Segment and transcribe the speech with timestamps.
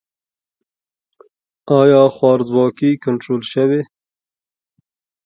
[1.79, 3.81] آیا خوارځواکي کنټرول شوې؟